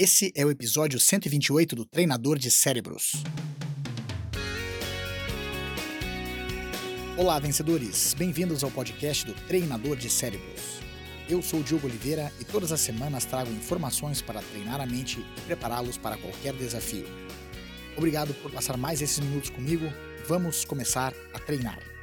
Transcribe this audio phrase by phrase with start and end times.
[0.00, 3.14] Esse é o episódio 128 do Treinador de Cérebros.
[7.16, 8.14] Olá, vencedores!
[8.14, 10.78] Bem-vindos ao podcast do Treinador de Cérebros.
[11.28, 15.18] Eu sou o Diogo Oliveira e todas as semanas trago informações para treinar a mente
[15.18, 17.06] e prepará-los para qualquer desafio.
[17.96, 19.92] Obrigado por passar mais esses minutos comigo.
[20.28, 21.97] Vamos começar a treinar.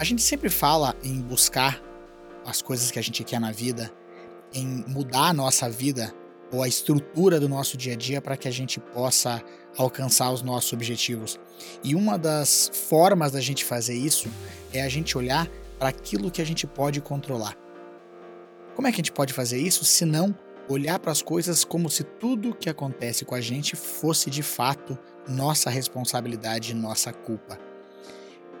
[0.00, 1.78] A gente sempre fala em buscar
[2.46, 3.92] as coisas que a gente quer na vida,
[4.50, 6.10] em mudar a nossa vida
[6.50, 9.44] ou a estrutura do nosso dia a dia para que a gente possa
[9.76, 11.38] alcançar os nossos objetivos.
[11.84, 14.30] E uma das formas da gente fazer isso
[14.72, 15.46] é a gente olhar
[15.78, 17.54] para aquilo que a gente pode controlar.
[18.74, 20.34] Como é que a gente pode fazer isso se não
[20.66, 24.98] olhar para as coisas como se tudo que acontece com a gente fosse de fato
[25.28, 27.69] nossa responsabilidade, nossa culpa?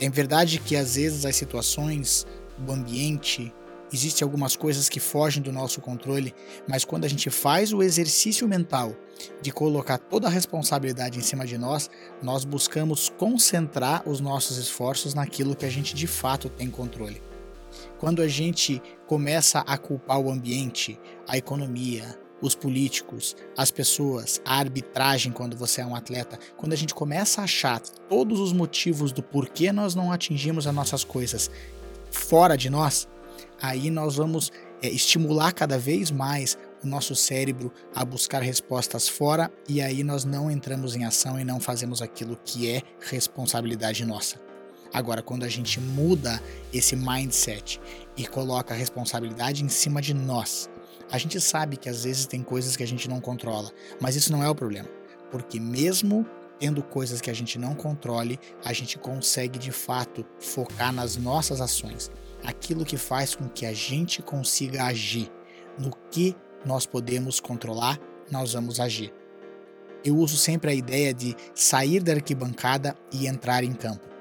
[0.00, 2.26] É verdade que às vezes as situações,
[2.66, 3.52] o ambiente,
[3.92, 6.34] existem algumas coisas que fogem do nosso controle,
[6.68, 8.94] mas quando a gente faz o exercício mental
[9.40, 11.88] de colocar toda a responsabilidade em cima de nós,
[12.20, 17.22] nós buscamos concentrar os nossos esforços naquilo que a gente de fato tem controle.
[17.98, 24.58] Quando a gente começa a culpar o ambiente, a economia, os políticos, as pessoas, a
[24.58, 29.12] arbitragem quando você é um atleta, quando a gente começa a achar todos os motivos
[29.12, 31.50] do porquê nós não atingimos as nossas coisas
[32.10, 33.08] fora de nós,
[33.60, 39.50] aí nós vamos é, estimular cada vez mais o nosso cérebro a buscar respostas fora
[39.68, 44.36] e aí nós não entramos em ação e não fazemos aquilo que é responsabilidade nossa.
[44.92, 46.40] Agora, quando a gente muda
[46.72, 47.80] esse mindset
[48.16, 50.70] e coloca a responsabilidade em cima de nós,
[51.10, 54.32] a gente sabe que às vezes tem coisas que a gente não controla, mas isso
[54.32, 54.88] não é o problema,
[55.30, 56.26] porque mesmo
[56.58, 61.60] tendo coisas que a gente não controle, a gente consegue de fato focar nas nossas
[61.60, 62.10] ações,
[62.44, 65.30] aquilo que faz com que a gente consiga agir.
[65.78, 67.98] No que nós podemos controlar,
[68.30, 69.12] nós vamos agir.
[70.04, 74.13] Eu uso sempre a ideia de sair da arquibancada e entrar em campo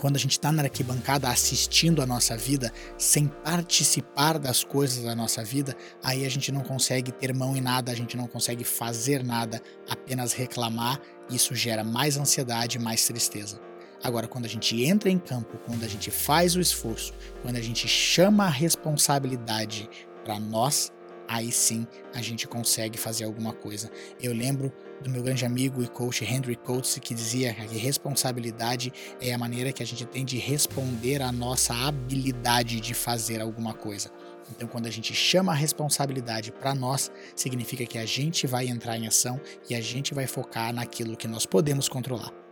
[0.00, 5.14] quando a gente está na arquibancada assistindo a nossa vida, sem participar das coisas da
[5.14, 8.64] nossa vida, aí a gente não consegue ter mão em nada, a gente não consegue
[8.64, 11.00] fazer nada, apenas reclamar,
[11.30, 13.60] isso gera mais ansiedade, mais tristeza.
[14.02, 17.62] Agora, quando a gente entra em campo, quando a gente faz o esforço, quando a
[17.62, 19.88] gente chama a responsabilidade
[20.22, 20.92] para nós,
[21.28, 23.90] aí sim a gente consegue fazer alguma coisa.
[24.20, 29.32] Eu lembro do meu grande amigo e coach Henry Coates que dizia que responsabilidade é
[29.32, 34.10] a maneira que a gente tem de responder à nossa habilidade de fazer alguma coisa.
[34.50, 38.96] Então, quando a gente chama a responsabilidade para nós, significa que a gente vai entrar
[38.98, 42.43] em ação e a gente vai focar naquilo que nós podemos controlar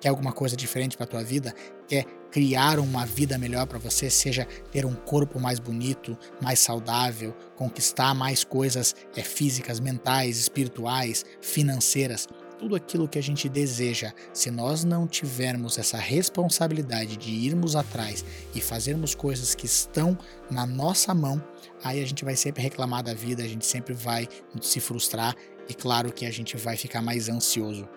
[0.00, 1.54] quer alguma coisa diferente para tua vida,
[1.86, 7.34] quer criar uma vida melhor para você, seja ter um corpo mais bonito, mais saudável,
[7.56, 12.28] conquistar mais coisas é, físicas, mentais, espirituais, financeiras,
[12.60, 18.22] tudo aquilo que a gente deseja, se nós não tivermos essa responsabilidade de irmos atrás
[18.54, 20.16] e fazermos coisas que estão
[20.50, 21.42] na nossa mão,
[21.82, 24.28] aí a gente vai sempre reclamar da vida, a gente sempre vai
[24.60, 25.34] se frustrar
[25.68, 27.88] e claro que a gente vai ficar mais ansioso.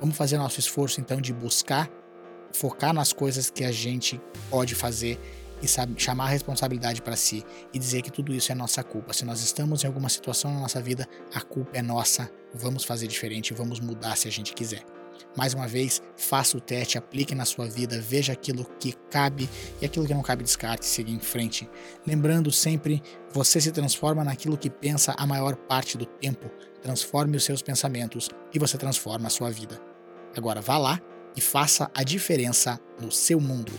[0.00, 1.90] Vamos fazer nosso esforço então de buscar,
[2.52, 5.20] focar nas coisas que a gente pode fazer
[5.62, 9.12] e sabe, chamar a responsabilidade para si e dizer que tudo isso é nossa culpa.
[9.12, 12.30] Se nós estamos em alguma situação na nossa vida, a culpa é nossa.
[12.54, 14.82] Vamos fazer diferente, vamos mudar se a gente quiser.
[15.36, 19.48] Mais uma vez, faça o teste, aplique na sua vida, veja aquilo que cabe
[19.80, 21.68] e aquilo que não cabe, descarte e siga em frente.
[22.06, 26.50] Lembrando sempre, você se transforma naquilo que pensa a maior parte do tempo.
[26.82, 29.89] Transforme os seus pensamentos e você transforma a sua vida.
[30.36, 31.00] Agora vá lá
[31.36, 33.72] e faça a diferença no seu mundo.